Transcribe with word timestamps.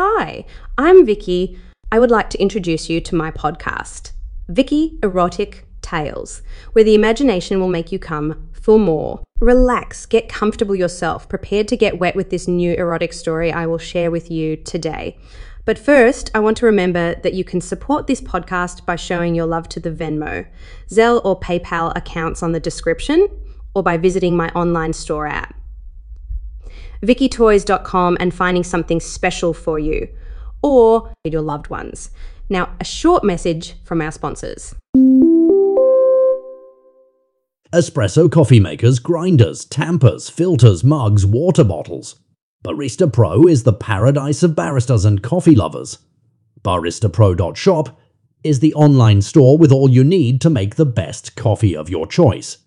Hi, 0.00 0.44
I'm 0.78 1.04
Vicky. 1.04 1.58
I 1.90 1.98
would 1.98 2.12
like 2.12 2.30
to 2.30 2.40
introduce 2.40 2.88
you 2.88 3.00
to 3.00 3.16
my 3.16 3.32
podcast, 3.32 4.12
Vicky 4.46 4.96
Erotic 5.02 5.66
Tales, 5.82 6.40
where 6.72 6.84
the 6.84 6.94
imagination 6.94 7.58
will 7.58 7.66
make 7.66 7.90
you 7.90 7.98
come 7.98 8.48
for 8.52 8.78
more. 8.78 9.24
Relax, 9.40 10.06
get 10.06 10.28
comfortable 10.28 10.76
yourself, 10.76 11.28
prepared 11.28 11.66
to 11.66 11.76
get 11.76 11.98
wet 11.98 12.14
with 12.14 12.30
this 12.30 12.46
new 12.46 12.74
erotic 12.74 13.12
story 13.12 13.50
I 13.50 13.66
will 13.66 13.76
share 13.76 14.08
with 14.08 14.30
you 14.30 14.54
today. 14.54 15.18
But 15.64 15.80
first, 15.80 16.30
I 16.32 16.38
want 16.38 16.58
to 16.58 16.66
remember 16.66 17.16
that 17.16 17.34
you 17.34 17.42
can 17.42 17.60
support 17.60 18.06
this 18.06 18.20
podcast 18.20 18.86
by 18.86 18.94
showing 18.94 19.34
your 19.34 19.46
love 19.46 19.68
to 19.70 19.80
the 19.80 19.90
Venmo, 19.90 20.46
Zelle, 20.88 21.20
or 21.24 21.40
PayPal 21.40 21.92
accounts 21.96 22.40
on 22.40 22.52
the 22.52 22.60
description, 22.60 23.26
or 23.74 23.82
by 23.82 23.96
visiting 23.96 24.36
my 24.36 24.48
online 24.50 24.92
store 24.92 25.26
app. 25.26 25.57
VickyToys.com 27.02 28.16
and 28.20 28.34
finding 28.34 28.64
something 28.64 29.00
special 29.00 29.52
for 29.52 29.78
you 29.78 30.08
or 30.62 31.12
your 31.24 31.42
loved 31.42 31.68
ones. 31.68 32.10
Now, 32.48 32.70
a 32.80 32.84
short 32.84 33.24
message 33.24 33.74
from 33.84 34.00
our 34.00 34.10
sponsors. 34.10 34.74
Espresso 37.72 38.32
coffee 38.32 38.60
makers, 38.60 38.98
grinders, 38.98 39.66
tampers, 39.66 40.30
filters, 40.30 40.82
mugs, 40.82 41.26
water 41.26 41.64
bottles. 41.64 42.18
Barista 42.64 43.12
Pro 43.12 43.46
is 43.46 43.62
the 43.62 43.74
paradise 43.74 44.42
of 44.42 44.52
baristas 44.52 45.04
and 45.04 45.22
coffee 45.22 45.54
lovers. 45.54 45.98
BaristaPro.shop 46.62 48.00
is 48.42 48.60
the 48.60 48.74
online 48.74 49.20
store 49.20 49.58
with 49.58 49.70
all 49.70 49.90
you 49.90 50.02
need 50.02 50.40
to 50.40 50.50
make 50.50 50.76
the 50.76 50.86
best 50.86 51.36
coffee 51.36 51.76
of 51.76 51.90
your 51.90 52.06
choice. 52.06 52.58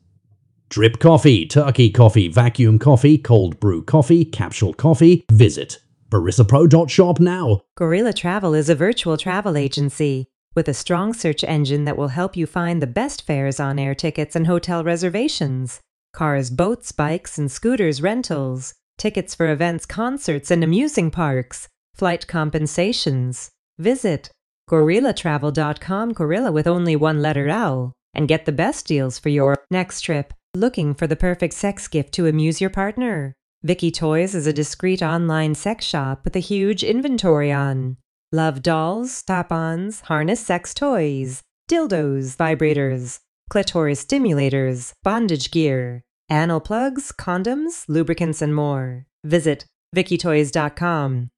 Drip 0.71 0.99
coffee, 0.99 1.45
turkey 1.45 1.89
coffee, 1.89 2.29
vacuum 2.29 2.79
coffee, 2.79 3.17
cold 3.17 3.59
brew 3.59 3.83
coffee, 3.83 4.23
capsule 4.23 4.73
coffee. 4.73 5.25
Visit 5.29 5.81
baristapro.shop 6.09 7.19
now. 7.19 7.59
Gorila 7.77 8.15
Travel 8.15 8.53
is 8.53 8.69
a 8.69 8.75
virtual 8.75 9.17
travel 9.17 9.57
agency 9.57 10.27
with 10.55 10.69
a 10.69 10.73
strong 10.73 11.11
search 11.11 11.43
engine 11.43 11.83
that 11.83 11.97
will 11.97 12.07
help 12.07 12.37
you 12.37 12.47
find 12.47 12.81
the 12.81 12.87
best 12.87 13.27
fares 13.27 13.59
on 13.59 13.79
air 13.79 13.93
tickets 13.93 14.33
and 14.33 14.47
hotel 14.47 14.81
reservations, 14.81 15.81
cars, 16.13 16.49
boats, 16.49 16.93
bikes, 16.93 17.37
and 17.37 17.51
scooters 17.51 18.01
rentals, 18.01 18.73
tickets 18.97 19.35
for 19.35 19.51
events, 19.51 19.85
concerts, 19.85 20.49
and 20.49 20.63
amusing 20.63 21.11
parks, 21.11 21.67
flight 21.95 22.27
compensations. 22.27 23.51
Visit 23.77 24.31
gorilatravel.com, 24.69 26.13
gorilla 26.13 26.53
with 26.53 26.65
only 26.65 26.95
one 26.95 27.21
letter 27.21 27.49
L, 27.49 27.91
and 28.13 28.27
get 28.27 28.45
the 28.45 28.51
best 28.51 28.85
deals 28.87 29.17
for 29.17 29.29
your 29.29 29.55
next 29.69 30.01
trip. 30.01 30.33
Looking 30.53 30.93
for 30.93 31.07
the 31.07 31.15
perfect 31.15 31.53
sex 31.53 31.87
gift 31.87 32.13
to 32.13 32.27
amuse 32.27 32.59
your 32.59 32.69
partner? 32.69 33.33
Vicky 33.63 33.91
Toys 33.91 34.33
is 34.33 34.47
a 34.47 34.53
discreet 34.53 35.01
online 35.01 35.55
sex 35.55 35.85
shop 35.85 36.23
with 36.23 36.35
a 36.35 36.39
huge 36.39 36.83
inventory 36.83 37.51
on 37.51 37.97
love 38.31 38.61
dolls, 38.63 39.11
strap-ons, 39.11 40.01
harness 40.01 40.39
sex 40.39 40.73
toys, 40.73 41.41
dildos, 41.69 42.35
vibrators, 42.35 43.19
clitoris 43.49 44.03
stimulators, 44.03 44.93
bondage 45.03 45.51
gear, 45.51 46.01
anal 46.31 46.59
plugs, 46.59 47.11
condoms, 47.11 47.85
lubricants, 47.87 48.41
and 48.41 48.55
more. 48.55 49.05
Visit 49.23 49.65
VickyToys.com. 49.95 51.29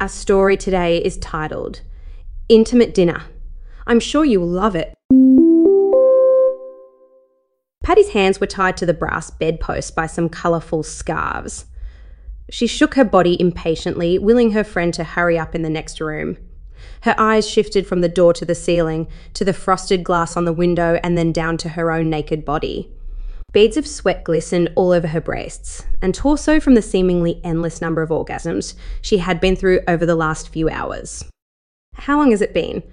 Our 0.00 0.08
story 0.08 0.56
today 0.56 0.98
is 0.98 1.16
titled 1.18 1.82
Intimate 2.48 2.94
Dinner. 2.94 3.22
I'm 3.86 4.00
sure 4.00 4.24
you 4.24 4.40
will 4.40 4.48
love 4.48 4.76
it. 4.76 4.94
Patty's 7.82 8.10
hands 8.10 8.40
were 8.40 8.46
tied 8.46 8.76
to 8.76 8.86
the 8.86 8.94
brass 8.94 9.30
bedpost 9.30 9.94
by 9.94 10.06
some 10.06 10.28
colourful 10.28 10.82
scarves. 10.82 11.66
She 12.50 12.66
shook 12.66 12.94
her 12.94 13.04
body 13.04 13.40
impatiently, 13.40 14.18
willing 14.18 14.52
her 14.52 14.64
friend 14.64 14.92
to 14.94 15.04
hurry 15.04 15.38
up 15.38 15.54
in 15.54 15.62
the 15.62 15.70
next 15.70 16.00
room. 16.00 16.36
Her 17.02 17.14
eyes 17.18 17.48
shifted 17.48 17.86
from 17.86 18.00
the 18.00 18.08
door 18.08 18.32
to 18.34 18.44
the 18.44 18.54
ceiling, 18.54 19.08
to 19.34 19.44
the 19.44 19.52
frosted 19.52 20.04
glass 20.04 20.36
on 20.36 20.44
the 20.44 20.52
window, 20.52 21.00
and 21.02 21.16
then 21.16 21.32
down 21.32 21.56
to 21.58 21.70
her 21.70 21.90
own 21.90 22.10
naked 22.10 22.44
body. 22.44 22.92
Beads 23.52 23.76
of 23.76 23.86
sweat 23.86 24.22
glistened 24.22 24.70
all 24.76 24.92
over 24.92 25.08
her 25.08 25.20
breasts 25.20 25.84
and 26.00 26.14
torso 26.14 26.60
from 26.60 26.74
the 26.74 26.82
seemingly 26.82 27.40
endless 27.42 27.80
number 27.80 28.00
of 28.00 28.10
orgasms 28.10 28.74
she 29.02 29.18
had 29.18 29.40
been 29.40 29.56
through 29.56 29.80
over 29.88 30.06
the 30.06 30.14
last 30.14 30.50
few 30.50 30.68
hours. 30.68 31.24
How 31.94 32.18
long 32.18 32.30
has 32.30 32.40
it 32.40 32.54
been? 32.54 32.84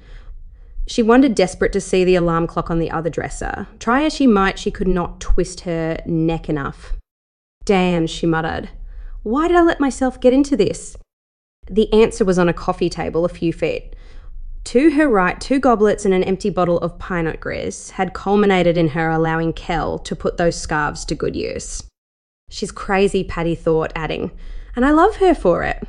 She 0.88 1.04
wondered, 1.04 1.36
desperate 1.36 1.74
to 1.74 1.82
see 1.82 2.06
the 2.06 2.16
alarm 2.16 2.48
clock 2.48 2.72
on 2.72 2.80
the 2.80 2.90
other 2.90 3.10
dresser. 3.10 3.68
Try 3.78 4.04
as 4.06 4.14
she 4.14 4.26
might, 4.26 4.58
she 4.58 4.72
could 4.72 4.88
not 4.88 5.20
twist 5.20 5.62
her 5.62 6.02
neck 6.06 6.48
enough. 6.48 6.94
Damn, 7.66 8.08
she 8.08 8.26
muttered. 8.26 8.70
Why 9.24 9.50
did 9.50 9.58
I 9.58 9.62
let 9.64 9.82
myself 9.82 10.22
get 10.22 10.32
into 10.32 10.56
this? 10.56 10.96
The 11.70 11.92
answer 11.92 12.24
was 12.24 12.40
on 12.40 12.48
a 12.48 12.54
coffee 12.54 12.90
table 12.90 13.26
a 13.26 13.30
few 13.30 13.52
feet. 13.52 13.94
To 14.66 14.92
her 14.92 15.10
right, 15.10 15.40
two 15.40 15.60
goblets 15.60 16.06
and 16.06 16.14
an 16.14 16.24
empty 16.24 16.50
bottle 16.50 16.80
of 16.80 16.98
pinot 17.00 17.42
gris 17.42 17.92
had 17.92 18.14
culminated 18.14 18.78
in 18.78 18.90
her 18.90 19.10
allowing 19.10 19.52
Kel 19.52 20.00
to 20.00 20.16
put 20.16 20.38
those 20.38 20.60
scarves 20.60 21.04
to 21.06 21.16
good 21.16 21.36
use. 21.36 21.84
She's 22.50 22.72
crazy, 22.72 23.26
Patty 23.26 23.56
thought, 23.56 23.92
adding, 23.94 24.32
and 24.76 24.86
I 24.86 24.92
love 24.92 25.18
her 25.18 25.36
for 25.36 25.64
it. 25.64 25.86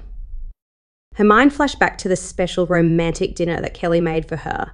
Her 1.15 1.25
mind 1.25 1.53
flashed 1.53 1.79
back 1.79 1.99
to 1.99 2.09
the 2.09 2.17
special 2.17 2.67
romantic 2.67 3.35
dinner 3.35 3.61
that 3.61 3.75
Kelly 3.75 4.01
made 4.01 4.29
for 4.29 4.37
her. 4.37 4.73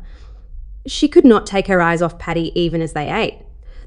She 0.87 1.09
could 1.09 1.25
not 1.25 1.47
take 1.47 1.67
her 1.67 1.81
eyes 1.81 2.03
off 2.03 2.19
Patty 2.19 2.59
even 2.59 2.83
as 2.83 2.93
they 2.93 3.11
ate. 3.11 3.39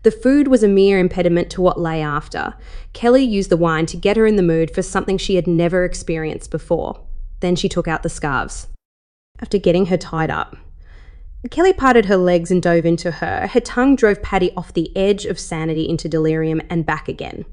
The 0.04 0.12
food 0.12 0.48
was 0.48 0.64
a 0.64 0.68
mere 0.68 1.00
impediment 1.00 1.50
to 1.52 1.62
what 1.62 1.80
lay 1.80 2.02
after. 2.02 2.56
Kelly 2.94 3.24
used 3.24 3.50
the 3.50 3.58
wine 3.58 3.86
to 3.88 3.98
get 3.98 4.18
her 4.18 4.26
in 4.26 4.36
the 4.36 4.44
mood 4.44 4.74
for 4.74 4.82
something 4.82 5.18
she 5.18 5.36
had 5.36 5.48
never 5.48 5.84
experienced 5.84 6.52
before. 6.52 7.02
Then 7.40 7.56
she 7.56 7.70
took 7.70 7.88
out 7.88 8.04
the 8.04 8.10
scarves. 8.10 8.68
After 9.42 9.58
getting 9.58 9.88
her 9.88 9.98
tied 9.98 10.32
up, 10.32 10.56
Kelly 11.52 11.74
parted 11.74 12.06
her 12.06 12.18
legs 12.18 12.52
and 12.52 12.62
dove 12.62 12.86
into 12.86 13.12
her. 13.12 13.48
Her 13.48 13.60
tongue 13.60 13.96
drove 13.96 14.22
Patty 14.22 14.52
off 14.58 14.74
the 14.74 14.96
edge 14.98 15.26
of 15.26 15.40
sanity 15.40 15.88
into 15.88 16.10
delirium 16.10 16.62
and 16.70 16.86
back 16.86 17.08
again. 17.08 17.46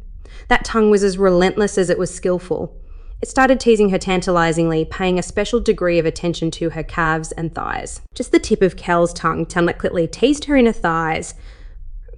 That 0.49 0.65
tongue 0.65 0.91
was 0.91 1.04
as 1.04 1.19
relentless 1.19 1.77
as 1.78 1.91
it 1.91 1.99
was 1.99 2.12
skillful. 2.12 2.77
It 3.22 3.28
started 3.28 3.58
teasing 3.60 3.88
her 3.91 3.98
tantalizingly, 3.98 4.84
paying 4.84 5.19
a 5.19 5.22
special 5.22 5.60
degree 5.60 5.98
of 5.98 6.06
attention 6.06 6.50
to 6.52 6.70
her 6.70 6.82
calves 6.82 7.32
and 7.32 7.54
thighs. 7.54 8.00
Just 8.14 8.32
the 8.32 8.38
tip 8.38 8.60
of 8.60 8.76
Kel's 8.76 9.12
tongue 9.12 9.44
delicately 9.44 10.06
teased 10.06 10.44
her 10.44 10.56
inner 10.56 10.72
thighs, 10.72 11.34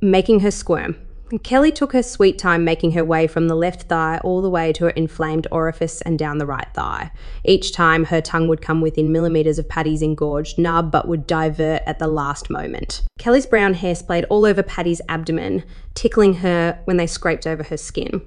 making 0.01 0.41
her 0.41 0.51
squirm. 0.51 0.97
Kelly 1.43 1.73
took 1.73 1.93
her 1.93 2.05
sweet 2.05 2.39
time 2.39 2.65
making 2.65 2.93
her 2.93 3.05
way 3.05 3.27
from 3.27 3.49
the 3.49 3.57
left 3.57 3.85
thigh 3.85 4.21
all 4.23 4.41
the 4.41 4.51
way 4.51 4.73
to 4.73 4.85
her 4.85 4.91
inflamed 4.91 5.49
orifice 5.51 6.01
and 6.03 6.19
down 6.19 6.39
the 6.39 6.47
right 6.47 6.69
thigh. 6.73 7.11
Each 7.45 7.73
time, 7.73 8.05
her 8.05 8.21
tongue 8.21 8.47
would 8.47 8.63
come 8.63 8.81
within 8.81 9.11
millimetres 9.11 9.59
of 9.59 9.69
Patty's 9.69 10.03
engorged 10.03 10.57
nub 10.57 10.93
but 10.93 11.09
would 11.09 11.27
divert 11.27 11.83
at 11.85 11.99
the 11.99 12.07
last 12.07 12.49
moment. 12.49 13.03
Kelly's 13.19 13.47
brown 13.47 13.75
hair 13.75 13.97
splayed 13.97 14.25
all 14.27 14.47
over 14.47 14.63
Patty's 14.63 15.01
abdomen, 15.09 15.65
tickling 15.95 16.35
her 16.35 16.79
when 16.85 16.97
they 16.97 17.09
scraped 17.09 17.47
over 17.47 17.65
her 17.65 17.77
skin. 17.77 18.23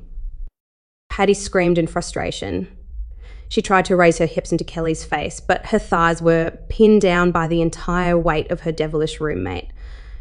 Patty 1.20 1.34
screamed 1.34 1.78
in 1.78 1.86
frustration. 1.86 2.70
She 3.50 3.62
tried 3.62 3.84
to 3.84 3.98
raise 3.98 4.20
her 4.20 4.26
hips 4.26 4.54
into 4.54 4.64
Kelly's 4.64 5.04
face, 5.04 5.42
but 5.42 5.66
her 5.66 5.78
thighs 5.78 6.22
were 6.22 6.58
pinned 6.70 7.02
down 7.02 7.32
by 7.32 7.46
the 7.46 7.62
entire 7.62 8.18
weight 8.18 8.50
of 8.50 8.62
her 8.62 8.72
devilish 8.72 9.20
roommate. 9.20 9.68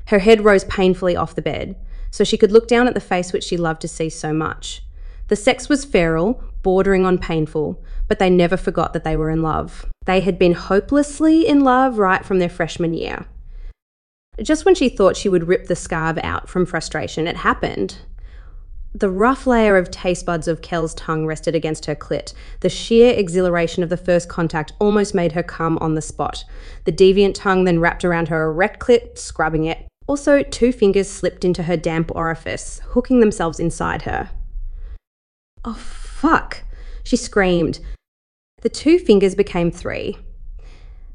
Her 0.06 0.19
head 0.19 0.44
rose 0.44 0.64
painfully 0.64 1.14
off 1.14 1.37
the 1.37 1.41
bed, 1.41 1.76
so 2.10 2.25
she 2.25 2.37
could 2.37 2.50
look 2.50 2.66
down 2.66 2.88
at 2.88 2.94
the 2.94 3.00
face 3.00 3.32
which 3.32 3.44
she 3.44 3.56
loved 3.56 3.81
to 3.82 3.87
see 3.87 4.10
so 4.10 4.32
much. 4.32 4.82
The 5.28 5.37
sex 5.37 5.69
was 5.69 5.84
feral, 5.84 6.42
bordering 6.64 7.06
on 7.06 7.19
painful, 7.19 7.81
but 8.08 8.19
they 8.19 8.28
never 8.28 8.56
forgot 8.56 8.92
that 8.92 9.04
they 9.04 9.16
were 9.16 9.31
in 9.31 9.41
love. 9.41 9.87
They 10.04 10.19
had 10.19 10.37
been 10.37 10.54
hopelessly 10.54 11.47
in 11.47 11.60
love 11.60 12.00
right 12.00 12.25
from 12.25 12.41
their 12.41 12.48
freshman 12.48 12.92
year. 12.92 13.26
Just 14.42 14.64
when 14.64 14.75
she 14.75 14.88
thought 14.88 15.16
she 15.16 15.28
would 15.28 15.47
rip 15.47 15.69
the 15.69 15.76
scarf 15.76 16.19
out 16.25 16.48
from 16.48 16.66
frustration, 16.66 17.28
it 17.28 17.37
happened. 17.37 17.98
The 18.98 19.09
rough 19.09 19.47
layer 19.47 19.76
of 19.76 19.92
taste 19.92 20.26
buds 20.26 20.48
of 20.48 20.60
Kel's 20.60 20.92
tongue 20.94 21.25
rested 21.25 21.54
against 21.54 21.86
her 21.86 21.94
clit. 21.94 22.34
The 22.60 22.69
sheer 22.69 23.14
exhilaration 23.14 23.84
of 23.84 23.90
the 23.90 23.96
first 23.96 24.28
contact 24.28 24.73
almost 24.81 25.14
made 25.14 25.32
her 25.32 25.43
come 25.44 25.78
on 25.78 25.94
the 25.94 26.02
spot. 26.02 26.44
The 26.82 26.90
deviant 26.90 27.34
tongue 27.34 27.62
then 27.62 27.78
wrapped 27.78 28.05
around 28.05 28.26
her 28.26 28.50
erect 28.50 28.81
clit, 28.81 29.17
scrubbing 29.17 29.67
it. 29.67 29.87
Also, 30.08 30.43
two 30.43 30.73
fingers 30.73 31.08
slipped 31.08 31.44
into 31.44 31.62
her 31.62 31.76
damp 31.76 32.11
orifice, 32.17 32.81
hooking 32.87 33.20
themselves 33.20 33.61
inside 33.61 34.02
her. 34.02 34.31
Oh, 35.64 35.75
fuck! 35.75 36.64
She 37.05 37.17
screamed. 37.17 37.78
The 38.62 38.69
two 38.69 38.99
fingers 38.99 39.37
became 39.37 39.70
three. 39.70 40.19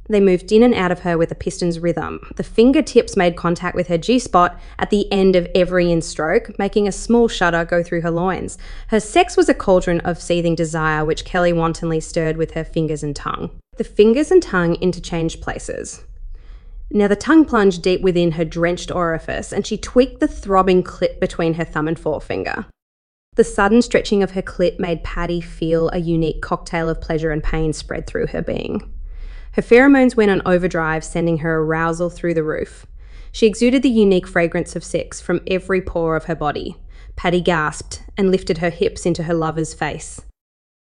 They 0.10 0.20
moved 0.20 0.52
in 0.52 0.64
and 0.64 0.74
out 0.74 0.92
of 0.92 1.00
her 1.00 1.18
with 1.18 1.32
a 1.32 1.36
piston's 1.36 1.80
rhythm. 1.80 2.20
The 2.36 2.44
fingertips 2.44 3.16
made 3.16 3.38
contact 3.38 3.76
with 3.76 3.88
her 3.88 3.98
G 3.98 4.20
spot 4.20 4.60
at 4.78 4.90
the 4.90 5.10
end 5.12 5.36
of 5.36 5.48
every 5.56 5.92
in 5.92 6.02
stroke, 6.02 6.58
making 6.60 6.88
a 6.88 6.92
small 6.92 7.28
shudder 7.28 7.64
go 7.64 7.82
through 7.82 8.02
her 8.02 8.12
loins. 8.12 8.58
Her 8.90 9.00
sex 9.00 9.38
was 9.38 9.48
a 9.48 9.54
cauldron 9.54 10.02
of 10.02 10.22
seething 10.22 10.56
desire, 10.56 11.06
which 11.06 11.24
Kelly 11.24 11.54
wantonly 11.54 12.02
stirred 12.02 12.36
with 12.36 12.52
her 12.52 12.66
fingers 12.66 13.02
and 13.02 13.16
tongue. 13.16 13.50
The 13.78 13.86
fingers 13.86 14.30
and 14.30 14.44
tongue 14.44 14.76
interchanged 14.76 15.42
places. 15.42 16.04
Now 16.92 17.08
the 17.08 17.16
tongue 17.16 17.46
plunged 17.46 17.82
deep 17.82 18.02
within 18.02 18.32
her 18.32 18.46
drenched 18.46 18.92
orifice, 18.92 19.54
and 19.54 19.66
she 19.66 19.78
tweaked 19.78 20.20
the 20.20 20.28
throbbing 20.28 20.84
clit 20.84 21.20
between 21.20 21.56
her 21.56 21.66
thumb 21.66 21.88
and 21.88 21.98
forefinger. 21.98 22.66
The 23.36 23.44
sudden 23.44 23.82
stretching 23.82 24.22
of 24.22 24.32
her 24.32 24.44
clit 24.44 24.80
made 24.80 25.04
Patty 25.04 25.42
feel 25.42 25.90
a 25.90 25.98
unique 25.98 26.42
cocktail 26.42 26.88
of 26.90 27.02
pleasure 27.02 27.32
and 27.32 27.42
pain 27.42 27.74
spread 27.74 28.06
through 28.06 28.28
her 28.28 28.44
being. 28.44 28.94
Her 29.54 29.62
pheromones 29.62 30.16
went 30.16 30.32
on 30.32 30.42
overdrive, 30.46 31.04
sending 31.04 31.40
her 31.40 31.60
arousal 31.60 32.10
through 32.10 32.34
the 32.34 32.44
roof. 32.44 32.86
She 33.32 33.48
exuded 33.48 33.84
the 33.84 33.90
unique 33.90 34.28
fragrance 34.28 34.76
of 34.76 34.84
sex 34.84 35.22
from 35.22 35.42
every 35.48 35.82
pore 35.82 36.16
of 36.16 36.26
her 36.26 36.36
body. 36.36 36.76
Patty 37.16 37.40
gasped 37.40 38.04
and 38.18 38.32
lifted 38.32 38.60
her 38.60 38.72
hips 38.72 39.06
into 39.06 39.24
her 39.24 39.34
lover's 39.34 39.74
face. 39.74 40.22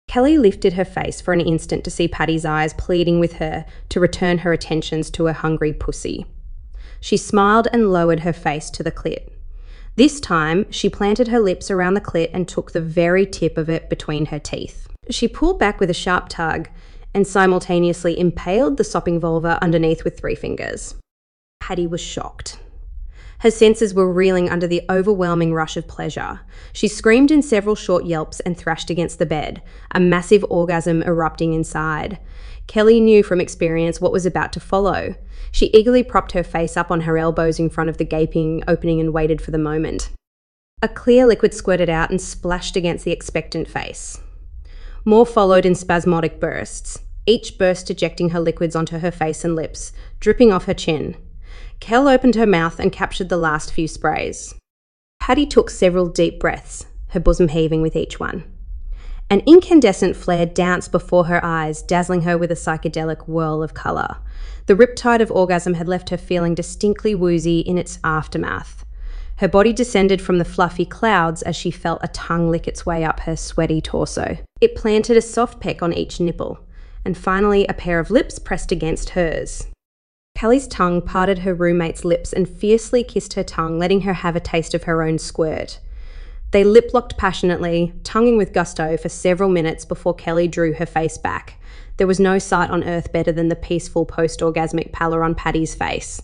Kelly 0.06 0.38
lifted 0.38 0.74
her 0.74 0.84
face 0.84 1.20
for 1.20 1.32
an 1.32 1.40
instant 1.40 1.84
to 1.84 1.90
see 1.90 2.08
Patty's 2.08 2.44
eyes 2.44 2.72
pleading 2.74 3.20
with 3.20 3.34
her 3.34 3.64
to 3.88 4.00
return 4.00 4.38
her 4.38 4.52
attentions 4.52 5.10
to 5.10 5.26
her 5.26 5.32
hungry 5.32 5.72
pussy. 5.72 6.26
She 7.00 7.16
smiled 7.16 7.66
and 7.72 7.92
lowered 7.92 8.20
her 8.20 8.32
face 8.32 8.70
to 8.70 8.82
the 8.82 8.92
clit. 8.92 9.30
This 9.96 10.20
time, 10.20 10.70
she 10.70 10.88
planted 10.88 11.28
her 11.28 11.40
lips 11.40 11.70
around 11.70 11.94
the 11.94 12.00
clit 12.00 12.30
and 12.32 12.46
took 12.46 12.72
the 12.72 12.80
very 12.80 13.26
tip 13.26 13.58
of 13.58 13.68
it 13.68 13.90
between 13.90 14.26
her 14.26 14.38
teeth. 14.38 14.88
She 15.10 15.26
pulled 15.26 15.58
back 15.58 15.80
with 15.80 15.90
a 15.90 15.94
sharp 15.94 16.28
tug 16.28 16.68
and 17.14 17.26
simultaneously 17.26 18.18
impaled 18.18 18.76
the 18.76 18.84
sopping 18.84 19.20
vulva 19.20 19.58
underneath 19.62 20.04
with 20.04 20.18
three 20.18 20.34
fingers. 20.34 20.94
Patty 21.60 21.86
was 21.86 22.00
shocked. 22.00 22.58
Her 23.40 23.50
senses 23.50 23.94
were 23.94 24.12
reeling 24.12 24.50
under 24.50 24.66
the 24.66 24.82
overwhelming 24.90 25.54
rush 25.54 25.78
of 25.78 25.88
pleasure. 25.88 26.40
She 26.74 26.88
screamed 26.88 27.30
in 27.30 27.40
several 27.40 27.74
short 27.74 28.04
yelps 28.04 28.40
and 28.40 28.56
thrashed 28.56 28.90
against 28.90 29.18
the 29.18 29.24
bed, 29.24 29.62
a 29.92 29.98
massive 29.98 30.44
orgasm 30.50 31.02
erupting 31.02 31.54
inside. 31.54 32.18
Kelly 32.66 33.00
knew 33.00 33.22
from 33.22 33.40
experience 33.40 33.98
what 33.98 34.12
was 34.12 34.26
about 34.26 34.52
to 34.52 34.60
follow. 34.60 35.14
She 35.52 35.70
eagerly 35.72 36.02
propped 36.02 36.32
her 36.32 36.44
face 36.44 36.76
up 36.76 36.90
on 36.90 37.00
her 37.02 37.16
elbows 37.16 37.58
in 37.58 37.70
front 37.70 37.88
of 37.88 37.96
the 37.96 38.04
gaping 38.04 38.62
opening 38.68 39.00
and 39.00 39.14
waited 39.14 39.40
for 39.40 39.52
the 39.52 39.58
moment. 39.58 40.10
A 40.82 40.88
clear 40.88 41.26
liquid 41.26 41.54
squirted 41.54 41.88
out 41.88 42.10
and 42.10 42.20
splashed 42.20 42.76
against 42.76 43.06
the 43.06 43.10
expectant 43.10 43.68
face. 43.68 44.20
More 45.04 45.24
followed 45.24 45.64
in 45.64 45.74
spasmodic 45.74 46.38
bursts, 46.40 46.98
each 47.26 47.56
burst 47.56 47.90
ejecting 47.90 48.30
her 48.30 48.40
liquids 48.40 48.76
onto 48.76 48.98
her 48.98 49.10
face 49.10 49.44
and 49.44 49.56
lips, 49.56 49.92
dripping 50.20 50.52
off 50.52 50.64
her 50.66 50.74
chin. 50.74 51.16
Kel 51.80 52.06
opened 52.06 52.34
her 52.34 52.46
mouth 52.46 52.78
and 52.78 52.92
captured 52.92 53.30
the 53.30 53.36
last 53.36 53.72
few 53.72 53.88
sprays. 53.88 54.54
Patty 55.20 55.46
took 55.46 55.70
several 55.70 56.06
deep 56.06 56.38
breaths, 56.38 56.86
her 57.08 57.20
bosom 57.20 57.48
heaving 57.48 57.80
with 57.80 57.96
each 57.96 58.20
one. 58.20 58.44
An 59.30 59.42
incandescent 59.46 60.16
flare 60.16 60.44
danced 60.44 60.90
before 60.90 61.26
her 61.26 61.42
eyes, 61.44 61.82
dazzling 61.82 62.22
her 62.22 62.36
with 62.36 62.50
a 62.50 62.56
psychedelic 62.56 63.28
whirl 63.28 63.62
of 63.62 63.74
colour. 63.74 64.16
The 64.66 64.74
riptide 64.74 65.20
of 65.20 65.30
orgasm 65.30 65.74
had 65.74 65.88
left 65.88 66.10
her 66.10 66.16
feeling 66.16 66.54
distinctly 66.54 67.14
woozy 67.14 67.60
in 67.60 67.78
its 67.78 68.00
aftermath. 68.02 68.84
Her 69.40 69.48
body 69.48 69.72
descended 69.72 70.20
from 70.20 70.36
the 70.36 70.44
fluffy 70.44 70.84
clouds 70.84 71.40
as 71.40 71.56
she 71.56 71.70
felt 71.70 72.00
a 72.02 72.08
tongue 72.08 72.50
lick 72.50 72.68
its 72.68 72.84
way 72.84 73.04
up 73.04 73.20
her 73.20 73.36
sweaty 73.36 73.80
torso. 73.80 74.36
It 74.60 74.74
planted 74.74 75.16
a 75.16 75.22
soft 75.22 75.60
peck 75.60 75.82
on 75.82 75.94
each 75.94 76.20
nipple, 76.20 76.60
and 77.06 77.16
finally 77.16 77.66
a 77.66 77.72
pair 77.72 77.98
of 77.98 78.10
lips 78.10 78.38
pressed 78.38 78.70
against 78.70 79.10
hers. 79.10 79.66
Kelly's 80.34 80.66
tongue 80.66 81.00
parted 81.00 81.38
her 81.38 81.54
roommate's 81.54 82.04
lips 82.04 82.34
and 82.34 82.46
fiercely 82.46 83.02
kissed 83.02 83.32
her 83.32 83.42
tongue, 83.42 83.78
letting 83.78 84.02
her 84.02 84.12
have 84.12 84.36
a 84.36 84.40
taste 84.40 84.74
of 84.74 84.82
her 84.82 85.02
own 85.02 85.16
squirt. 85.18 85.80
They 86.50 86.62
lip 86.62 86.90
locked 86.92 87.16
passionately, 87.16 87.94
tonguing 88.04 88.36
with 88.36 88.52
gusto 88.52 88.98
for 88.98 89.08
several 89.08 89.48
minutes 89.48 89.86
before 89.86 90.14
Kelly 90.14 90.48
drew 90.48 90.74
her 90.74 90.84
face 90.84 91.16
back. 91.16 91.54
There 91.96 92.06
was 92.06 92.20
no 92.20 92.38
sight 92.38 92.68
on 92.68 92.84
earth 92.84 93.10
better 93.10 93.32
than 93.32 93.48
the 93.48 93.56
peaceful 93.56 94.04
post 94.04 94.40
orgasmic 94.40 94.92
pallor 94.92 95.24
on 95.24 95.34
Patty's 95.34 95.74
face. 95.74 96.20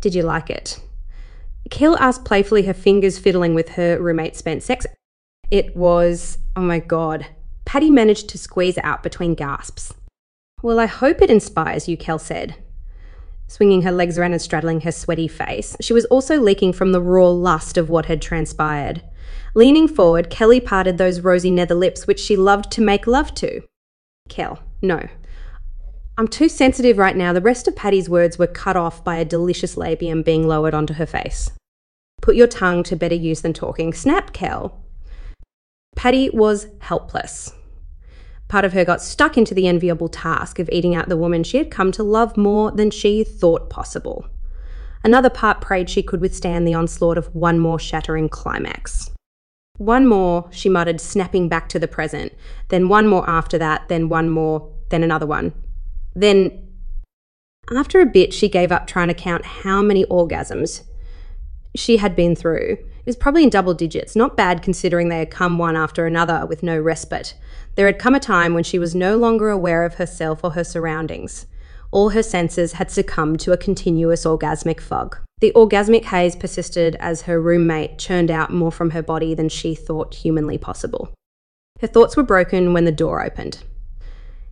Did 0.00 0.16
you 0.16 0.24
like 0.24 0.50
it? 0.50 0.80
Kel 1.68 1.96
asked 1.98 2.24
playfully, 2.24 2.62
her 2.62 2.74
fingers 2.74 3.18
fiddling 3.18 3.54
with 3.54 3.70
her 3.70 3.98
roommate's 4.00 4.38
spent 4.38 4.62
sex. 4.62 4.86
It 5.50 5.76
was, 5.76 6.38
oh 6.56 6.62
my 6.62 6.78
god. 6.78 7.26
Patty 7.64 7.90
managed 7.90 8.28
to 8.30 8.38
squeeze 8.38 8.78
out 8.82 9.02
between 9.02 9.34
gasps. 9.34 9.92
Well, 10.62 10.80
I 10.80 10.86
hope 10.86 11.22
it 11.22 11.30
inspires 11.30 11.88
you, 11.88 11.96
Kel 11.96 12.18
said, 12.18 12.56
swinging 13.46 13.82
her 13.82 13.92
legs 13.92 14.18
around 14.18 14.32
and 14.32 14.42
straddling 14.42 14.82
her 14.82 14.92
sweaty 14.92 15.28
face. 15.28 15.76
She 15.80 15.92
was 15.92 16.04
also 16.06 16.40
leaking 16.40 16.72
from 16.72 16.92
the 16.92 17.00
raw 17.00 17.28
lust 17.28 17.76
of 17.76 17.88
what 17.88 18.06
had 18.06 18.20
transpired. 18.20 19.02
Leaning 19.54 19.88
forward, 19.88 20.30
Kelly 20.30 20.60
parted 20.60 20.98
those 20.98 21.20
rosy 21.20 21.50
nether 21.50 21.74
lips 21.74 22.06
which 22.06 22.20
she 22.20 22.36
loved 22.36 22.70
to 22.72 22.80
make 22.80 23.06
love 23.06 23.34
to. 23.36 23.62
Kel, 24.28 24.60
no. 24.82 25.08
I'm 26.20 26.28
too 26.28 26.50
sensitive 26.50 26.98
right 26.98 27.16
now. 27.16 27.32
The 27.32 27.40
rest 27.40 27.66
of 27.66 27.74
Patty's 27.74 28.10
words 28.10 28.38
were 28.38 28.46
cut 28.46 28.76
off 28.76 29.02
by 29.02 29.16
a 29.16 29.24
delicious 29.24 29.76
labium 29.76 30.22
being 30.22 30.46
lowered 30.46 30.74
onto 30.74 30.92
her 30.92 31.06
face. 31.06 31.50
Put 32.20 32.36
your 32.36 32.46
tongue 32.46 32.82
to 32.82 32.94
better 32.94 33.14
use 33.14 33.40
than 33.40 33.54
talking. 33.54 33.94
Snap, 33.94 34.34
Kel. 34.34 34.84
Patty 35.96 36.28
was 36.28 36.66
helpless. 36.80 37.54
Part 38.48 38.66
of 38.66 38.74
her 38.74 38.84
got 38.84 39.00
stuck 39.00 39.38
into 39.38 39.54
the 39.54 39.66
enviable 39.66 40.10
task 40.10 40.58
of 40.58 40.68
eating 40.70 40.94
out 40.94 41.08
the 41.08 41.16
woman 41.16 41.42
she 41.42 41.56
had 41.56 41.70
come 41.70 41.90
to 41.92 42.02
love 42.02 42.36
more 42.36 42.70
than 42.70 42.90
she 42.90 43.24
thought 43.24 43.70
possible. 43.70 44.26
Another 45.02 45.30
part 45.30 45.62
prayed 45.62 45.88
she 45.88 46.02
could 46.02 46.20
withstand 46.20 46.68
the 46.68 46.74
onslaught 46.74 47.16
of 47.16 47.34
one 47.34 47.58
more 47.58 47.78
shattering 47.78 48.28
climax. 48.28 49.10
One 49.78 50.06
more, 50.06 50.50
she 50.50 50.68
muttered, 50.68 51.00
snapping 51.00 51.48
back 51.48 51.70
to 51.70 51.78
the 51.78 51.88
present. 51.88 52.34
Then 52.68 52.90
one 52.90 53.06
more 53.06 53.26
after 53.26 53.56
that, 53.56 53.88
then 53.88 54.10
one 54.10 54.28
more, 54.28 54.70
then 54.90 55.02
another 55.02 55.26
one. 55.26 55.54
Then, 56.14 56.68
after 57.74 58.00
a 58.00 58.06
bit, 58.06 58.32
she 58.32 58.48
gave 58.48 58.72
up 58.72 58.86
trying 58.86 59.08
to 59.08 59.14
count 59.14 59.44
how 59.44 59.82
many 59.82 60.04
orgasms 60.06 60.82
she 61.74 61.98
had 61.98 62.16
been 62.16 62.34
through. 62.34 62.76
It 63.00 63.06
was 63.06 63.16
probably 63.16 63.44
in 63.44 63.50
double 63.50 63.74
digits, 63.74 64.16
not 64.16 64.36
bad 64.36 64.62
considering 64.62 65.08
they 65.08 65.18
had 65.18 65.30
come 65.30 65.56
one 65.56 65.76
after 65.76 66.06
another 66.06 66.44
with 66.46 66.62
no 66.62 66.78
respite. 66.78 67.34
There 67.76 67.86
had 67.86 67.98
come 67.98 68.14
a 68.14 68.20
time 68.20 68.54
when 68.54 68.64
she 68.64 68.78
was 68.78 68.94
no 68.94 69.16
longer 69.16 69.48
aware 69.48 69.84
of 69.84 69.94
herself 69.94 70.44
or 70.44 70.50
her 70.52 70.64
surroundings. 70.64 71.46
All 71.92 72.10
her 72.10 72.22
senses 72.22 72.74
had 72.74 72.90
succumbed 72.90 73.40
to 73.40 73.52
a 73.52 73.56
continuous 73.56 74.24
orgasmic 74.24 74.80
fog. 74.80 75.18
The 75.40 75.52
orgasmic 75.52 76.04
haze 76.04 76.36
persisted 76.36 76.96
as 76.96 77.22
her 77.22 77.40
roommate 77.40 77.98
churned 77.98 78.30
out 78.30 78.52
more 78.52 78.70
from 78.70 78.90
her 78.90 79.02
body 79.02 79.34
than 79.34 79.48
she 79.48 79.74
thought 79.74 80.14
humanly 80.14 80.58
possible. 80.58 81.14
Her 81.80 81.86
thoughts 81.86 82.16
were 82.16 82.22
broken 82.22 82.74
when 82.74 82.84
the 82.84 82.92
door 82.92 83.24
opened. 83.24 83.64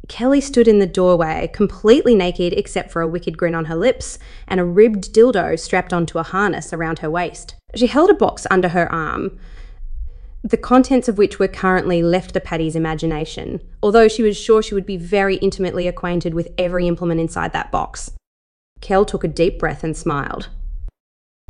Kelly 0.09 0.41
stood 0.41 0.67
in 0.67 0.79
the 0.79 0.87
doorway, 0.87 1.51
completely 1.53 2.15
naked 2.15 2.55
except 2.55 2.91
for 2.91 3.03
a 3.03 3.09
wicked 3.09 3.37
grin 3.37 3.55
on 3.55 3.67
her 3.67 3.77
lips 3.77 4.19
and 4.47 4.59
a 4.59 4.65
ribbed 4.65 5.13
dildo 5.15 5.59
strapped 5.59 5.93
onto 5.93 6.19
a 6.19 6.23
harness 6.23 6.73
around 6.73 7.01
her 7.01 7.11
waist. 7.11 7.55
She 7.75 7.87
held 7.87 8.11
a 8.11 8.15
box 8.15 8.47
under 8.51 8.69
her 8.71 8.91
arm, 8.91 9.39
the 10.43 10.57
contents 10.57 11.09
of 11.09 11.19
which 11.19 11.39
were 11.39 11.49
currently 11.49 12.03
left 12.03 12.33
the 12.33 12.41
Patty's 12.41 12.77
imagination, 12.77 13.61
although 13.83 14.09
she 14.09 14.23
was 14.23 14.37
sure 14.37 14.63
she 14.63 14.75
would 14.75 14.87
be 14.87 14.97
very 14.97 15.37
intimately 15.37 15.87
acquainted 15.87 16.33
with 16.33 16.49
every 16.57 16.87
implement 16.87 17.21
inside 17.21 17.53
that 17.53 17.71
box. 17.71 18.13
Kel 18.81 19.05
took 19.05 19.25
a 19.25 19.29
deep 19.29 19.59
breath 19.59 19.85
and 19.85 19.97
smiled. 19.97 20.49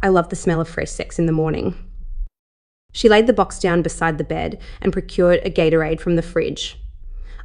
I 0.02 0.08
love 0.08 0.30
the 0.30 0.36
smell 0.36 0.60
of 0.60 0.68
fresh 0.68 0.90
sex 0.90 1.18
in 1.18 1.26
the 1.26 1.32
morning. 1.32 1.74
She 2.92 3.08
laid 3.08 3.26
the 3.26 3.32
box 3.32 3.58
down 3.58 3.82
beside 3.82 4.18
the 4.18 4.24
bed 4.24 4.60
and 4.80 4.92
procured 4.92 5.40
a 5.44 5.50
Gatorade 5.50 6.00
from 6.00 6.16
the 6.16 6.22
fridge. 6.22 6.80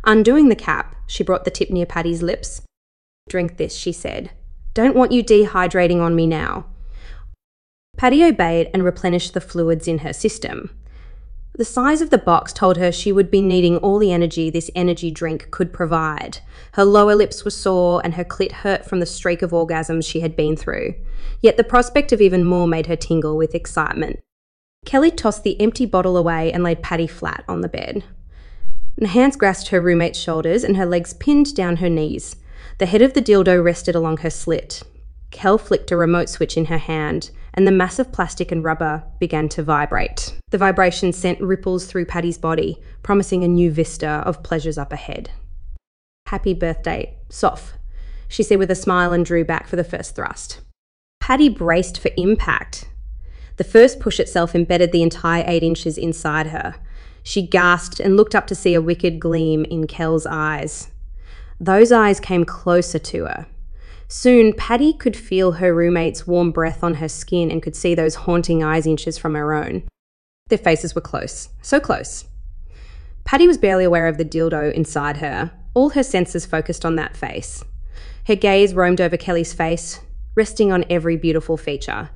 Undoing 0.05 0.49
the 0.49 0.55
cap, 0.55 0.95
she 1.07 1.23
brought 1.23 1.45
the 1.45 1.51
tip 1.51 1.69
near 1.69 1.85
Patty's 1.85 2.21
lips. 2.21 2.61
Drink 3.29 3.57
this, 3.57 3.75
she 3.75 3.91
said. 3.91 4.31
Don't 4.73 4.95
want 4.95 5.11
you 5.11 5.23
dehydrating 5.23 6.01
on 6.01 6.15
me 6.15 6.27
now. 6.27 6.65
Patty 7.95 8.23
obeyed 8.23 8.69
and 8.73 8.83
replenished 8.83 9.33
the 9.33 9.41
fluids 9.41 9.87
in 9.87 9.99
her 9.99 10.13
system. 10.13 10.71
The 11.55 11.63
size 11.63 12.01
of 12.01 12.09
the 12.09 12.17
box 12.17 12.51
told 12.51 12.77
her 12.77 12.91
she 12.91 13.11
would 13.11 13.29
be 13.29 13.39
needing 13.39 13.77
all 13.77 13.99
the 13.99 14.11
energy 14.11 14.49
this 14.49 14.71
energy 14.73 15.11
drink 15.11 15.51
could 15.51 15.71
provide. 15.71 16.39
Her 16.73 16.83
lower 16.83 17.13
lips 17.13 17.45
were 17.45 17.51
sore 17.51 18.01
and 18.03 18.15
her 18.15 18.23
clit 18.23 18.51
hurt 18.51 18.85
from 18.85 18.99
the 18.99 19.05
streak 19.05 19.43
of 19.43 19.51
orgasms 19.51 20.05
she 20.05 20.21
had 20.21 20.35
been 20.35 20.57
through. 20.57 20.95
Yet 21.41 21.57
the 21.57 21.63
prospect 21.63 22.11
of 22.11 22.21
even 22.21 22.43
more 22.43 22.67
made 22.67 22.87
her 22.87 22.95
tingle 22.95 23.37
with 23.37 23.53
excitement. 23.53 24.19
Kelly 24.83 25.11
tossed 25.11 25.43
the 25.43 25.61
empty 25.61 25.85
bottle 25.85 26.17
away 26.17 26.51
and 26.51 26.63
laid 26.63 26.81
Patty 26.81 27.07
flat 27.07 27.43
on 27.47 27.61
the 27.61 27.69
bed. 27.69 28.03
Hands 29.01 29.35
grasped 29.35 29.69
her 29.69 29.81
roommate's 29.81 30.19
shoulders 30.19 30.63
and 30.63 30.77
her 30.77 30.85
legs 30.85 31.13
pinned 31.13 31.55
down 31.55 31.77
her 31.77 31.89
knees. 31.89 32.35
The 32.77 32.85
head 32.85 33.01
of 33.01 33.13
the 33.13 33.21
dildo 33.21 33.63
rested 33.63 33.95
along 33.95 34.17
her 34.17 34.29
slit. 34.29 34.81
Kel 35.29 35.57
flicked 35.57 35.91
a 35.91 35.97
remote 35.97 36.29
switch 36.29 36.57
in 36.57 36.65
her 36.65 36.77
hand 36.77 37.31
and 37.53 37.67
the 37.67 37.71
mass 37.71 37.99
of 37.99 38.11
plastic 38.11 38.51
and 38.51 38.63
rubber 38.63 39.03
began 39.19 39.49
to 39.49 39.63
vibrate. 39.63 40.35
The 40.49 40.57
vibration 40.57 41.13
sent 41.13 41.41
ripples 41.41 41.85
through 41.85 42.05
Patty's 42.05 42.37
body, 42.37 42.81
promising 43.03 43.43
a 43.43 43.47
new 43.47 43.71
vista 43.71 44.07
of 44.25 44.43
pleasures 44.43 44.77
up 44.77 44.91
ahead. 44.91 45.31
Happy 46.27 46.53
birthday, 46.53 47.15
Soph, 47.29 47.73
she 48.27 48.41
said 48.41 48.57
with 48.57 48.71
a 48.71 48.75
smile 48.75 49.13
and 49.13 49.25
drew 49.25 49.43
back 49.43 49.67
for 49.67 49.75
the 49.75 49.83
first 49.83 50.15
thrust. 50.15 50.61
Patty 51.19 51.49
braced 51.49 51.99
for 51.99 52.09
impact. 52.17 52.87
The 53.57 53.63
first 53.63 53.99
push 53.99 54.19
itself 54.19 54.55
embedded 54.55 54.91
the 54.91 55.03
entire 55.03 55.43
eight 55.45 55.63
inches 55.63 55.97
inside 55.97 56.47
her. 56.47 56.75
She 57.23 57.47
gasped 57.47 57.99
and 57.99 58.15
looked 58.17 58.35
up 58.35 58.47
to 58.47 58.55
see 58.55 58.73
a 58.73 58.81
wicked 58.81 59.19
gleam 59.19 59.65
in 59.65 59.87
Kel's 59.87 60.25
eyes. 60.25 60.89
Those 61.59 61.91
eyes 61.91 62.19
came 62.19 62.45
closer 62.45 62.99
to 62.99 63.25
her, 63.25 63.47
Soon, 64.15 64.53
Patty 64.53 64.93
could 64.93 65.17
feel 65.17 65.53
her 65.53 65.73
roommate's 65.73 66.27
warm 66.27 66.51
breath 66.51 66.83
on 66.83 66.93
her 66.95 67.09
skin 67.09 67.49
and 67.49 67.63
could 67.63 67.75
see 67.75 67.95
those 67.95 68.13
haunting 68.13 68.63
eyes 68.63 68.85
inches 68.85 69.17
from 69.17 69.33
her 69.33 69.55
own. 69.55 69.81
Their 70.49 70.59
faces 70.59 70.93
were 70.93 71.01
close, 71.01 71.49
so 71.63 71.79
close. 71.79 72.25
Patty 73.25 73.47
was 73.47 73.57
barely 73.57 73.83
aware 73.83 74.07
of 74.07 74.19
the 74.19 74.23
dildo 74.23 74.71
inside 74.71 75.17
her, 75.17 75.51
all 75.73 75.89
her 75.89 76.03
senses 76.03 76.45
focused 76.45 76.85
on 76.85 76.95
that 76.97 77.17
face. 77.17 77.63
Her 78.27 78.35
gaze 78.35 78.75
roamed 78.75 79.01
over 79.01 79.17
Kelly's 79.17 79.51
face, 79.51 79.99
resting 80.35 80.71
on 80.71 80.85
every 80.91 81.17
beautiful 81.17 81.57
feature. 81.57 82.11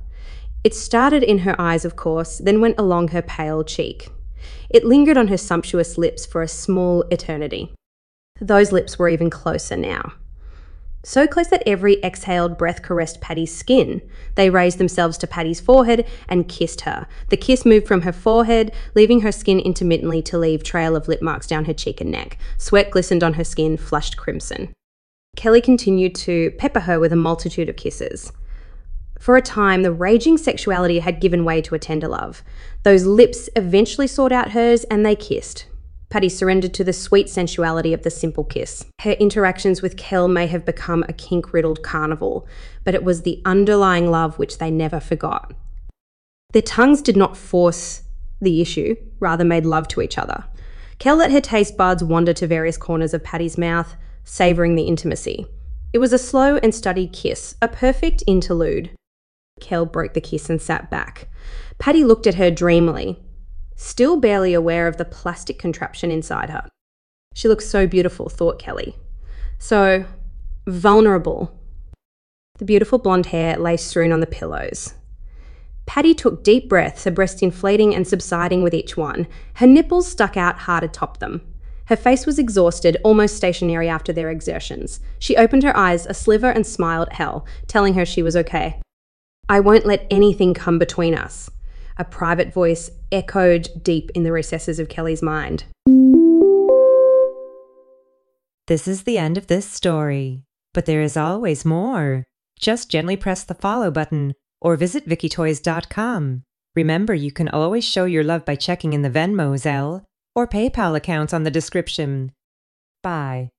It 0.62 0.76
started 0.76 1.24
in 1.24 1.38
her 1.38 1.60
eyes, 1.60 1.84
of 1.84 1.96
course, 1.96 2.38
then 2.38 2.60
went 2.60 2.78
along 2.78 3.08
her 3.08 3.22
pale 3.22 3.64
cheek. 3.64 4.08
It 4.70 4.84
lingered 4.84 5.16
on 5.16 5.28
her 5.28 5.36
sumptuous 5.36 5.98
lips 5.98 6.26
for 6.26 6.42
a 6.42 6.48
small 6.48 7.02
eternity. 7.10 7.74
Those 8.40 8.72
lips 8.72 8.98
were 8.98 9.08
even 9.08 9.30
closer 9.30 9.76
now. 9.76 10.12
So 11.04 11.26
close 11.26 11.48
that 11.48 11.62
every 11.64 12.02
exhaled 12.04 12.58
breath 12.58 12.82
caressed 12.82 13.20
Patty's 13.20 13.54
skin. 13.54 14.02
They 14.34 14.50
raised 14.50 14.78
themselves 14.78 15.16
to 15.18 15.26
Patty's 15.26 15.60
forehead 15.60 16.06
and 16.28 16.48
kissed 16.48 16.82
her. 16.82 17.06
The 17.30 17.36
kiss 17.36 17.64
moved 17.64 17.86
from 17.86 18.02
her 18.02 18.12
forehead, 18.12 18.72
leaving 18.94 19.20
her 19.20 19.32
skin 19.32 19.60
intermittently 19.60 20.22
to 20.22 20.38
leave 20.38 20.62
trail 20.62 20.96
of 20.96 21.08
lip 21.08 21.22
marks 21.22 21.46
down 21.46 21.66
her 21.66 21.72
cheek 21.72 22.00
and 22.00 22.10
neck. 22.10 22.36
Sweat 22.58 22.90
glistened 22.90 23.22
on 23.22 23.34
her 23.34 23.44
skin, 23.44 23.76
flushed 23.76 24.16
crimson. 24.16 24.72
Kelly 25.36 25.60
continued 25.60 26.16
to 26.16 26.50
pepper 26.58 26.80
her 26.80 26.98
with 26.98 27.12
a 27.12 27.16
multitude 27.16 27.68
of 27.68 27.76
kisses. 27.76 28.32
For 29.18 29.36
a 29.36 29.42
time, 29.42 29.82
the 29.82 29.92
raging 29.92 30.38
sexuality 30.38 31.00
had 31.00 31.20
given 31.20 31.44
way 31.44 31.60
to 31.62 31.74
a 31.74 31.78
tender 31.78 32.08
love. 32.08 32.42
Those 32.82 33.04
lips 33.04 33.48
eventually 33.56 34.06
sought 34.06 34.32
out 34.32 34.52
hers 34.52 34.84
and 34.84 35.04
they 35.04 35.16
kissed. 35.16 35.66
Patty 36.10 36.30
surrendered 36.30 36.72
to 36.74 36.84
the 36.84 36.92
sweet 36.92 37.28
sensuality 37.28 37.92
of 37.92 38.02
the 38.02 38.10
simple 38.10 38.44
kiss. 38.44 38.86
Her 39.02 39.12
interactions 39.12 39.82
with 39.82 39.98
Kel 39.98 40.26
may 40.26 40.46
have 40.46 40.64
become 40.64 41.04
a 41.06 41.12
kink 41.12 41.52
riddled 41.52 41.82
carnival, 41.82 42.46
but 42.84 42.94
it 42.94 43.04
was 43.04 43.22
the 43.22 43.42
underlying 43.44 44.10
love 44.10 44.38
which 44.38 44.56
they 44.56 44.70
never 44.70 45.00
forgot. 45.00 45.52
Their 46.52 46.62
tongues 46.62 47.02
did 47.02 47.16
not 47.16 47.36
force 47.36 48.04
the 48.40 48.62
issue, 48.62 48.96
rather 49.20 49.44
made 49.44 49.66
love 49.66 49.86
to 49.88 50.00
each 50.00 50.16
other. 50.16 50.44
Kel 50.98 51.16
let 51.16 51.30
her 51.30 51.40
taste 51.40 51.76
buds 51.76 52.02
wander 52.02 52.32
to 52.32 52.46
various 52.46 52.78
corners 52.78 53.12
of 53.12 53.22
Patty's 53.22 53.58
mouth, 53.58 53.94
savouring 54.24 54.76
the 54.76 54.84
intimacy. 54.84 55.46
It 55.92 55.98
was 55.98 56.12
a 56.12 56.18
slow 56.18 56.56
and 56.56 56.74
studied 56.74 57.12
kiss, 57.12 57.54
a 57.60 57.68
perfect 57.68 58.22
interlude. 58.26 58.90
Kel 59.60 59.86
broke 59.86 60.14
the 60.14 60.20
kiss 60.20 60.48
and 60.48 60.60
sat 60.60 60.90
back. 60.90 61.28
Patty 61.78 62.04
looked 62.04 62.26
at 62.26 62.34
her 62.36 62.50
dreamily, 62.50 63.20
still 63.76 64.18
barely 64.18 64.54
aware 64.54 64.88
of 64.88 64.96
the 64.96 65.04
plastic 65.04 65.58
contraption 65.58 66.10
inside 66.10 66.50
her. 66.50 66.68
She 67.34 67.48
looked 67.48 67.62
so 67.62 67.86
beautiful, 67.86 68.28
thought 68.28 68.58
Kelly. 68.58 68.96
So 69.58 70.04
vulnerable. 70.66 71.54
The 72.58 72.64
beautiful 72.64 72.98
blonde 72.98 73.26
hair 73.26 73.56
lay 73.56 73.76
strewn 73.76 74.12
on 74.12 74.20
the 74.20 74.26
pillows. 74.26 74.94
Patty 75.86 76.12
took 76.14 76.44
deep 76.44 76.68
breaths, 76.68 77.04
her 77.04 77.10
breast 77.10 77.42
inflating 77.42 77.94
and 77.94 78.06
subsiding 78.06 78.62
with 78.62 78.74
each 78.74 78.96
one. 78.96 79.26
Her 79.54 79.66
nipples 79.66 80.06
stuck 80.06 80.36
out 80.36 80.58
hard 80.58 80.84
atop 80.84 81.18
them. 81.18 81.40
Her 81.86 81.96
face 81.96 82.26
was 82.26 82.38
exhausted, 82.38 82.98
almost 83.02 83.36
stationary 83.36 83.88
after 83.88 84.12
their 84.12 84.28
exertions. 84.28 85.00
She 85.18 85.36
opened 85.38 85.62
her 85.62 85.74
eyes, 85.74 86.04
a 86.04 86.12
sliver, 86.12 86.50
and 86.50 86.66
smiled 86.66 87.08
at 87.08 87.16
Kel, 87.16 87.46
telling 87.66 87.94
her 87.94 88.04
she 88.04 88.22
was 88.22 88.36
okay. 88.36 88.82
I 89.48 89.60
won't 89.60 89.86
let 89.86 90.06
anything 90.10 90.52
come 90.52 90.78
between 90.78 91.14
us. 91.14 91.48
A 91.96 92.04
private 92.04 92.52
voice 92.52 92.90
echoed 93.10 93.68
deep 93.82 94.10
in 94.14 94.22
the 94.22 94.32
recesses 94.32 94.78
of 94.78 94.88
Kelly's 94.88 95.22
mind. 95.22 95.64
This 98.66 98.86
is 98.86 99.04
the 99.04 99.16
end 99.16 99.38
of 99.38 99.46
this 99.46 99.64
story, 99.66 100.44
but 100.74 100.84
there 100.84 101.00
is 101.00 101.16
always 101.16 101.64
more. 101.64 102.24
Just 102.60 102.90
gently 102.90 103.16
press 103.16 103.42
the 103.42 103.54
follow 103.54 103.90
button 103.90 104.34
or 104.60 104.76
visit 104.76 105.08
VickyToys.com. 105.08 106.42
Remember, 106.76 107.14
you 107.14 107.32
can 107.32 107.48
always 107.48 107.84
show 107.84 108.04
your 108.04 108.24
love 108.24 108.44
by 108.44 108.54
checking 108.54 108.92
in 108.92 109.00
the 109.02 109.10
Venmo, 109.10 109.54
Zelle, 109.54 110.04
or 110.34 110.46
PayPal 110.46 110.94
accounts 110.94 111.32
on 111.32 111.44
the 111.44 111.50
description. 111.50 112.32
Bye. 113.02 113.50